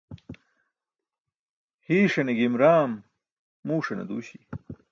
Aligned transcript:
Hiiṣaṅe 1.85 2.33
gim 2.37 2.55
raam 2.61 2.91
muuṣane 3.65 4.03
duuśi. 4.09 4.39